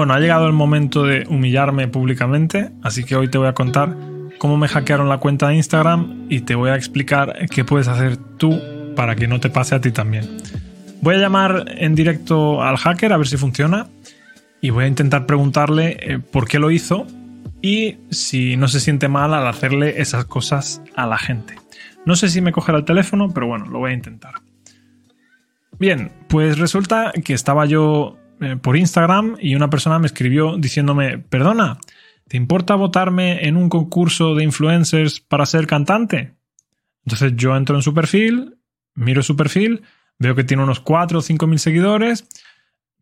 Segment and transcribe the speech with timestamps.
[0.00, 3.94] Bueno, ha llegado el momento de humillarme públicamente, así que hoy te voy a contar
[4.38, 8.16] cómo me hackearon la cuenta de Instagram y te voy a explicar qué puedes hacer
[8.16, 8.58] tú
[8.96, 10.38] para que no te pase a ti también.
[11.02, 13.88] Voy a llamar en directo al hacker a ver si funciona
[14.62, 17.06] y voy a intentar preguntarle eh, por qué lo hizo
[17.60, 21.56] y si no se siente mal al hacerle esas cosas a la gente.
[22.06, 24.36] No sé si me cogerá el teléfono, pero bueno, lo voy a intentar.
[25.78, 28.16] Bien, pues resulta que estaba yo
[28.62, 31.78] por Instagram y una persona me escribió diciéndome, perdona,
[32.28, 36.34] ¿te importa votarme en un concurso de influencers para ser cantante?
[37.04, 38.58] Entonces yo entro en su perfil,
[38.94, 39.82] miro su perfil,
[40.18, 42.28] veo que tiene unos 4 o 5 mil seguidores,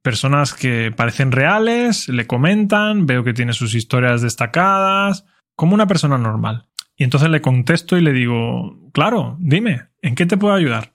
[0.02, 6.18] personas que parecen reales, le comentan, veo que tiene sus historias destacadas, como una persona
[6.18, 6.68] normal.
[6.96, 10.92] Y entonces le contesto y le digo, claro, dime, ¿en qué te puedo ayudar?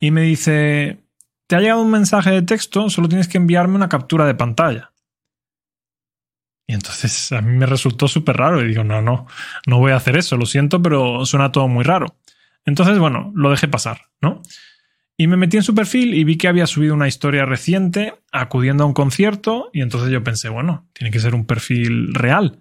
[0.00, 1.05] Y me dice,
[1.46, 4.92] te ha llegado un mensaje de texto, solo tienes que enviarme una captura de pantalla.
[6.66, 9.26] Y entonces a mí me resultó súper raro y digo, no, no,
[9.66, 12.16] no voy a hacer eso, lo siento, pero suena todo muy raro.
[12.64, 14.42] Entonces, bueno, lo dejé pasar, ¿no?
[15.16, 18.84] Y me metí en su perfil y vi que había subido una historia reciente acudiendo
[18.84, 22.60] a un concierto y entonces yo pensé, bueno, tiene que ser un perfil real.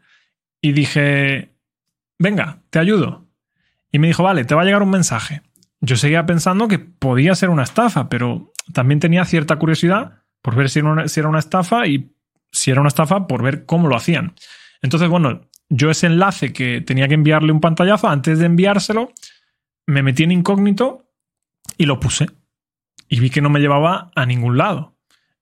[0.61, 1.51] Y dije,
[2.17, 3.27] venga, te ayudo.
[3.91, 5.41] Y me dijo, vale, te va a llegar un mensaje.
[5.81, 10.69] Yo seguía pensando que podía ser una estafa, pero también tenía cierta curiosidad por ver
[10.69, 12.11] si era, una, estafa y
[12.51, 14.35] si era una estafa por ver cómo lo hacían.
[14.81, 19.11] Entonces, bueno, yo ese enlace que tenía que enviarle un pantallazo, antes de enviárselo,
[19.87, 21.09] me metí en incógnito
[21.77, 22.27] y lo puse.
[23.09, 24.95] Y vi que no me llevaba a ningún lado.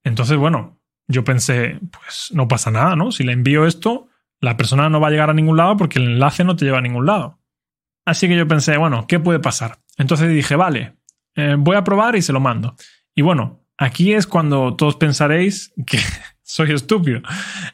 [0.04, 3.12] Entonces, bueno, yo pensé, pues no pasa nada, ¿no?
[3.12, 4.08] Si le envío esto,
[4.40, 6.78] la persona no va a llegar a ningún lado porque el enlace no te lleva
[6.78, 7.38] a ningún lado.
[8.04, 9.78] Así que yo pensé, bueno, ¿qué puede pasar?
[9.96, 10.96] Entonces dije, vale,
[11.36, 12.76] eh, voy a probar y se lo mando.
[13.14, 15.98] Y bueno, aquí es cuando todos pensaréis que
[16.42, 17.20] soy estúpido.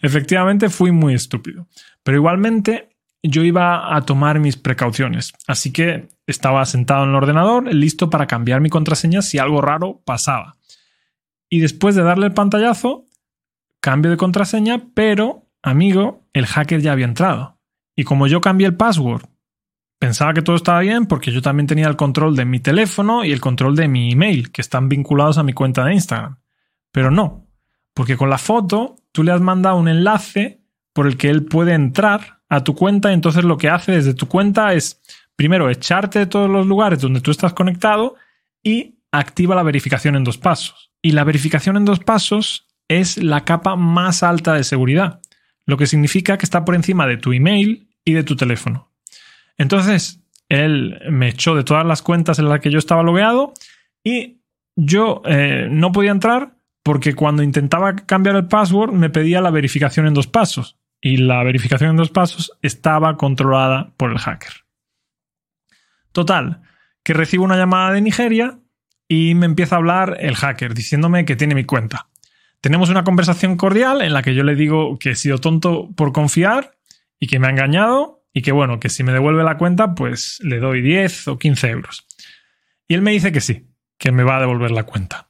[0.03, 1.67] Efectivamente, fui muy estúpido.
[2.03, 2.91] Pero igualmente,
[3.23, 5.33] yo iba a tomar mis precauciones.
[5.47, 10.03] Así que estaba sentado en el ordenador, listo para cambiar mi contraseña si algo raro
[10.05, 10.57] pasaba.
[11.49, 13.07] Y después de darle el pantallazo,
[13.81, 17.59] cambio de contraseña, pero, amigo, el hacker ya había entrado.
[17.97, 19.25] Y como yo cambié el password
[20.01, 23.33] Pensaba que todo estaba bien porque yo también tenía el control de mi teléfono y
[23.33, 26.39] el control de mi email, que están vinculados a mi cuenta de Instagram.
[26.91, 27.47] Pero no,
[27.93, 30.63] porque con la foto tú le has mandado un enlace
[30.95, 34.27] por el que él puede entrar a tu cuenta entonces lo que hace desde tu
[34.27, 35.03] cuenta es,
[35.37, 38.17] primero, echarte de todos los lugares donde tú estás conectado
[38.63, 40.93] y activa la verificación en dos pasos.
[41.03, 45.21] Y la verificación en dos pasos es la capa más alta de seguridad,
[45.67, 48.90] lo que significa que está por encima de tu email y de tu teléfono.
[49.61, 53.53] Entonces, él me echó de todas las cuentas en las que yo estaba logueado
[54.03, 54.41] y
[54.75, 60.07] yo eh, no podía entrar porque cuando intentaba cambiar el password me pedía la verificación
[60.07, 64.65] en dos pasos y la verificación en dos pasos estaba controlada por el hacker.
[66.13, 66.63] Total,
[67.05, 68.59] que recibo una llamada de Nigeria
[69.09, 72.09] y me empieza a hablar el hacker diciéndome que tiene mi cuenta.
[72.63, 76.13] Tenemos una conversación cordial en la que yo le digo que he sido tonto por
[76.13, 76.79] confiar
[77.19, 80.39] y que me ha engañado y que bueno, que si me devuelve la cuenta, pues
[80.43, 82.07] le doy 10 o 15 euros.
[82.87, 83.69] Y él me dice que sí,
[83.99, 85.29] que me va a devolver la cuenta.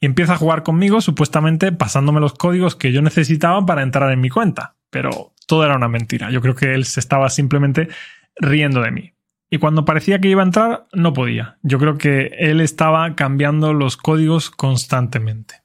[0.00, 4.20] Y empieza a jugar conmigo, supuestamente pasándome los códigos que yo necesitaba para entrar en
[4.20, 4.76] mi cuenta.
[4.90, 6.30] Pero todo era una mentira.
[6.30, 7.88] Yo creo que él se estaba simplemente
[8.36, 9.12] riendo de mí.
[9.48, 11.58] Y cuando parecía que iba a entrar, no podía.
[11.62, 15.62] Yo creo que él estaba cambiando los códigos constantemente.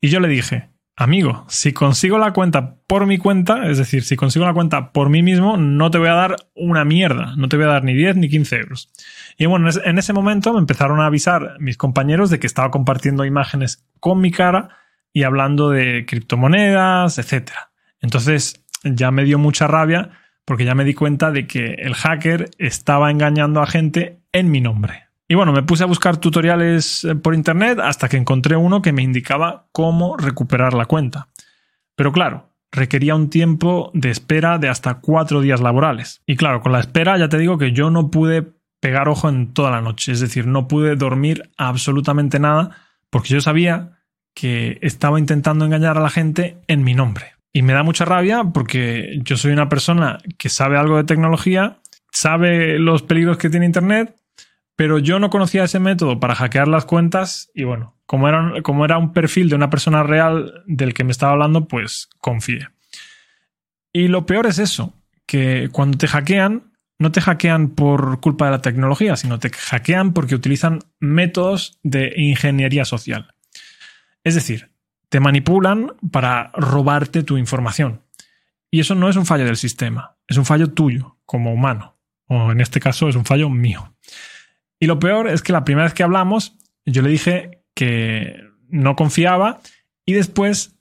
[0.00, 4.16] Y yo le dije, amigo, si consigo la cuenta por mi cuenta, es decir, si
[4.16, 7.56] consigo la cuenta por mí mismo, no te voy a dar una mierda, no te
[7.56, 8.92] voy a dar ni 10 ni 15 euros.
[9.38, 13.24] Y bueno, en ese momento me empezaron a avisar mis compañeros de que estaba compartiendo
[13.24, 14.70] imágenes con mi cara
[15.12, 17.52] y hablando de criptomonedas, etc.
[18.00, 20.10] Entonces ya me dio mucha rabia
[20.44, 24.60] porque ya me di cuenta de que el hacker estaba engañando a gente en mi
[24.60, 25.07] nombre.
[25.28, 28.92] Y bueno, me puse a buscar tutoriales eh, por internet hasta que encontré uno que
[28.92, 31.28] me indicaba cómo recuperar la cuenta.
[31.94, 36.22] Pero claro, requería un tiempo de espera de hasta cuatro días laborales.
[36.26, 39.52] Y claro, con la espera ya te digo que yo no pude pegar ojo en
[39.52, 42.70] toda la noche, es decir, no pude dormir absolutamente nada
[43.10, 43.98] porque yo sabía
[44.34, 47.34] que estaba intentando engañar a la gente en mi nombre.
[47.52, 51.78] Y me da mucha rabia porque yo soy una persona que sabe algo de tecnología,
[52.12, 54.14] sabe los peligros que tiene Internet
[54.78, 58.84] pero yo no conocía ese método para hackear las cuentas y bueno, como era, como
[58.84, 62.68] era un perfil de una persona real del que me estaba hablando, pues confié.
[63.92, 64.94] Y lo peor es eso,
[65.26, 70.12] que cuando te hackean, no te hackean por culpa de la tecnología, sino te hackean
[70.12, 73.34] porque utilizan métodos de ingeniería social.
[74.22, 74.70] Es decir,
[75.08, 78.04] te manipulan para robarte tu información.
[78.70, 81.98] Y eso no es un fallo del sistema, es un fallo tuyo como humano.
[82.28, 83.92] O en este caso es un fallo mío.
[84.80, 88.36] Y lo peor es que la primera vez que hablamos, yo le dije que
[88.68, 89.60] no confiaba
[90.04, 90.76] y después,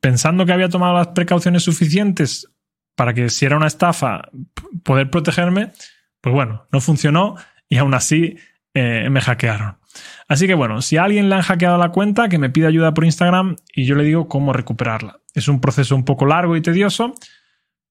[0.00, 2.48] pensando que había tomado las precauciones suficientes
[2.94, 4.28] para que si era una estafa
[4.82, 5.72] poder protegerme,
[6.20, 7.36] pues bueno, no funcionó
[7.68, 8.36] y aún así
[8.74, 9.78] eh, me hackearon.
[10.28, 12.94] Así que bueno, si a alguien le han hackeado la cuenta, que me pida ayuda
[12.94, 15.20] por Instagram y yo le digo cómo recuperarla.
[15.34, 17.14] Es un proceso un poco largo y tedioso,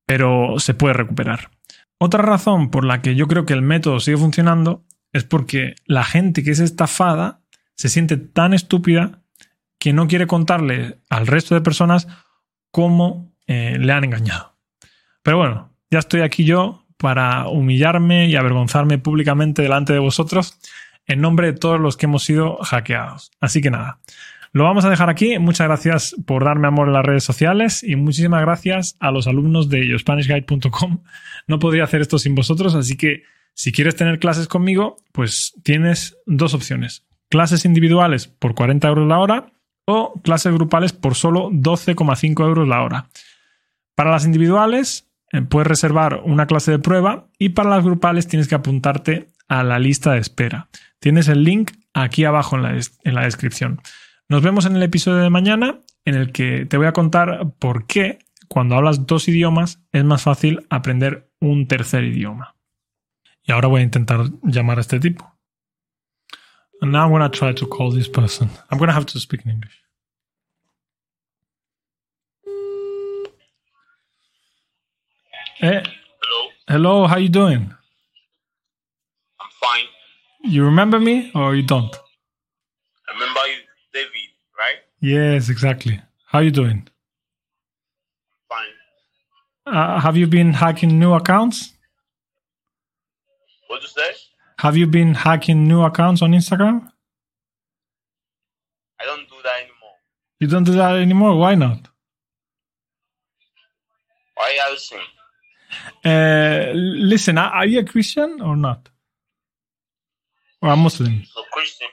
[0.05, 1.51] pero se puede recuperar.
[1.99, 6.03] Otra razón por la que yo creo que el método sigue funcionando es porque la
[6.03, 7.39] gente que es estafada
[7.75, 9.21] se siente tan estúpida
[9.79, 12.07] que no quiere contarle al resto de personas
[12.71, 14.55] cómo eh, le han engañado.
[15.21, 20.59] Pero bueno, ya estoy aquí yo para humillarme y avergonzarme públicamente delante de vosotros
[21.05, 23.31] en nombre de todos los que hemos sido hackeados.
[23.39, 23.99] Así que nada,
[24.53, 25.37] lo vamos a dejar aquí.
[25.39, 29.67] Muchas gracias por darme amor en las redes sociales y muchísimas gracias a los alumnos
[29.69, 31.03] de yospanishguide.com.
[31.47, 33.23] No podría hacer esto sin vosotros, así que
[33.53, 37.05] si quieres tener clases conmigo, pues tienes dos opciones.
[37.29, 39.51] Clases individuales por 40 euros la hora
[39.85, 43.09] o clases grupales por solo 12,5 euros la hora.
[43.95, 48.47] Para las individuales eh, puedes reservar una clase de prueba y para las grupales tienes
[48.47, 50.69] que apuntarte a la lista de espera.
[50.99, 53.81] Tienes el link aquí abajo en la, en la descripción.
[54.29, 57.85] Nos vemos en el episodio de mañana en el que te voy a contar por
[57.85, 62.55] qué cuando hablas dos idiomas es más fácil aprender un tercer idioma.
[63.47, 65.29] Y ahora voy a intentar llamar a este tipo.
[66.81, 68.49] And now I'm going to try to call this person.
[68.69, 69.79] I'm going to have to speak in English.
[75.57, 75.77] Hey.
[75.77, 75.83] Eh,
[76.21, 77.73] Hello, Hello, how you doing?
[79.39, 79.85] I'm fine.
[80.43, 81.95] You remember me or you don't?
[83.07, 83.57] I remember you,
[83.93, 84.79] David, right?
[84.99, 86.01] Yes, exactly.
[86.25, 86.87] How you doing?
[88.49, 89.73] Fine.
[89.73, 91.71] Uh, have you been hacking new accounts?
[93.73, 94.11] What you say?
[94.59, 96.91] Have you been hacking new accounts on Instagram?
[99.01, 99.95] I don't do that anymore.
[100.39, 101.35] You don't do that anymore.
[101.35, 101.87] Why not?
[104.35, 104.99] Why are you asking?
[106.05, 108.89] Uh, listen, are you a Christian or not?
[110.61, 111.23] Or a Muslim?
[111.35, 111.87] No Christian.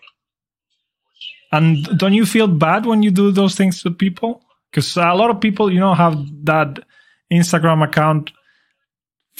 [1.50, 4.42] And don't you feel bad when you do those things to people?
[4.70, 6.80] Because a lot of people, you know, have that
[7.32, 8.32] Instagram account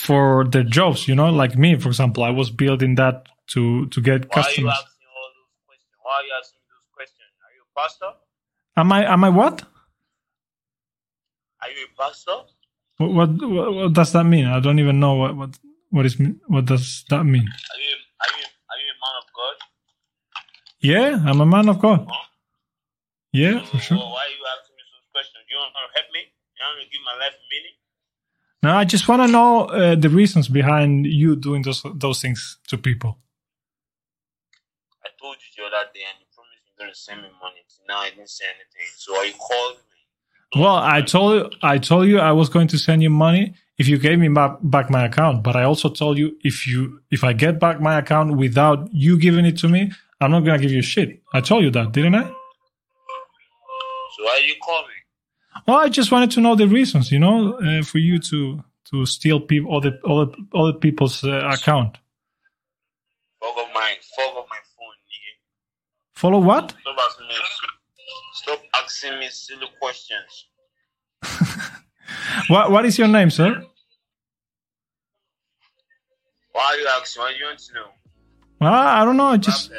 [0.07, 1.07] for their jobs.
[1.09, 4.51] You know, like me, for example, I was building that to to get Why are
[4.57, 4.79] you customers.
[4.79, 5.95] asking all those questions?
[6.03, 7.31] Why are you asking those questions?
[7.45, 8.11] Are you a pastor?
[8.77, 9.01] Am I?
[9.13, 9.63] Am I what?
[11.63, 12.39] Are you a pastor?
[12.99, 14.47] What, what what what does that mean?
[14.47, 15.59] I don't even know what what
[15.91, 16.17] what is
[16.47, 17.47] what does that mean?
[17.49, 19.57] Are you are you are you a man of God?
[20.81, 22.07] Yeah, I'm a man of God.
[22.09, 22.27] Huh?
[23.33, 23.97] Yeah, for sure.
[23.99, 25.45] Why are you asking me those questions?
[25.51, 26.23] You want to help me?
[26.57, 27.77] You want to give my life meaning?
[28.63, 32.59] No, I just want to know uh, the reasons behind you doing those those things
[32.69, 33.17] to people.
[35.05, 37.65] I told you the other day and you promised you're going to send me money.
[37.89, 38.87] Now I didn't say anything.
[38.97, 40.61] So I called me?
[40.61, 43.89] Well, I told you I told you I was going to send you money if
[43.89, 47.25] you gave me back, back my account, but I also told you if you if
[47.25, 49.91] I get back my account without you giving it to me,
[50.21, 51.23] I'm not gonna give you shit.
[51.33, 52.25] I told you that, didn't I?
[52.25, 52.35] So
[54.25, 54.95] why are you call me?
[55.67, 59.07] Well, I just wanted to know the reasons, you know, uh, for you to to
[59.07, 61.99] steal people other other other people's uh, account.
[63.43, 65.33] Off my off my phone, nigga.
[66.15, 66.75] Follow what?
[66.81, 67.35] Stop asking me
[68.33, 70.47] stop asking me silly questions.
[72.49, 73.65] What what is your name, sir?
[76.53, 77.23] Why are you asking?
[77.23, 77.87] What do you want to know?
[78.61, 79.27] Well, I don't know.
[79.27, 79.71] I just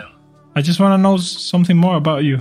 [0.55, 2.37] I just want to know something more about you.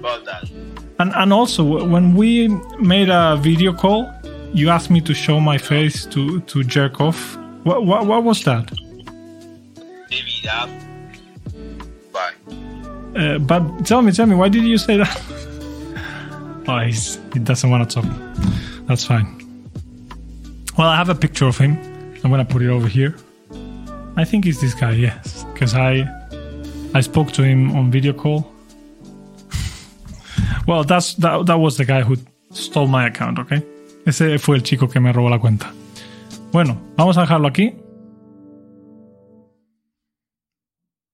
[0.00, 0.50] About that.
[0.98, 4.10] And and also when we made a video call,
[4.52, 7.36] you asked me to show my face to to jerk off.
[7.64, 8.70] What what what was that?
[10.10, 10.68] David app.
[12.12, 12.34] Bye.
[13.16, 15.22] Uh, but tell me, tell me, why did you say that?
[16.68, 18.10] oh, he's, he doesn't want to talk.
[18.86, 19.26] That's fine.
[20.76, 21.78] Well, I have a picture of him.
[22.22, 23.14] I'm gonna put it over here.
[24.16, 26.04] I think it's this guy, yes, because I
[26.94, 28.52] I spoke to him on video call.
[30.70, 32.16] Well, that's that, that was the guy who
[32.52, 33.60] stole my account, okay?
[34.06, 35.72] Ese fue el chico que me robó la cuenta.
[36.52, 37.74] Bueno, vamos a dejarlo aquí.